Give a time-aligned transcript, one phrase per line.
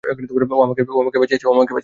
[0.03, 0.63] ও
[0.65, 0.81] আমাকে
[1.21, 1.45] বাঁচিয়েছে।